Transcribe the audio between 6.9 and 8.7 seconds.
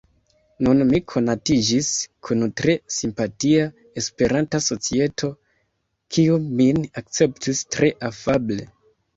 akceptis tre afable.